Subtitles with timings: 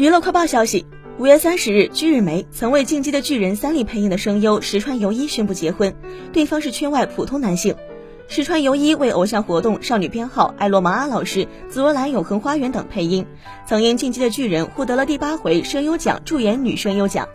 [0.00, 0.86] 娱乐快报消息：
[1.18, 5.94] 五月三十日，居日梅曾为《进击的巨人》三笠配音的声优石川由依宣布结婚，
[6.32, 7.76] 对方是圈外普通男性。
[8.26, 13.26] 石川由依为偶像活动《少女编号》、《艾罗玛阿老师》、《紫罗兰永恒花园》等配音，
[13.66, 17.28] 曾因《进击的巨人》获得了第八回声优奖助演女声优奖。